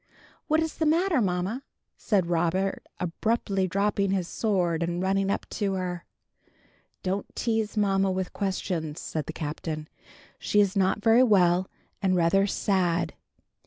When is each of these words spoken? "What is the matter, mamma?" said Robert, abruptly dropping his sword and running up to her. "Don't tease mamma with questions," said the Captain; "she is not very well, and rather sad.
"What 0.47 0.61
is 0.61 0.77
the 0.77 0.87
matter, 0.87 1.21
mamma?" 1.21 1.61
said 1.95 2.25
Robert, 2.25 2.81
abruptly 2.99 3.67
dropping 3.67 4.09
his 4.09 4.27
sword 4.27 4.81
and 4.81 4.99
running 4.99 5.29
up 5.29 5.47
to 5.51 5.73
her. 5.73 6.05
"Don't 7.03 7.35
tease 7.35 7.77
mamma 7.77 8.09
with 8.09 8.33
questions," 8.33 8.99
said 8.99 9.27
the 9.27 9.31
Captain; 9.31 9.87
"she 10.39 10.59
is 10.59 10.75
not 10.75 11.03
very 11.03 11.21
well, 11.21 11.69
and 12.01 12.15
rather 12.15 12.47
sad. 12.47 13.13